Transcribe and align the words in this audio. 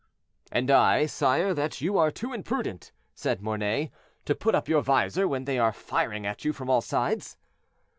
"And 0.51 0.71
I, 0.71 1.05
sire, 1.05 1.53
that 1.53 1.79
you 1.79 1.95
are 1.99 2.09
too 2.09 2.33
imprudent," 2.33 2.91
said 3.13 3.39
Mornay, 3.43 3.91
"to 4.25 4.33
put 4.33 4.55
up 4.55 4.67
your 4.67 4.81
vizor 4.81 5.27
when 5.27 5.45
they 5.45 5.59
are 5.59 5.71
firing 5.71 6.25
at 6.25 6.43
you 6.43 6.53
from 6.53 6.71
all 6.71 6.81
sides." 6.81 7.37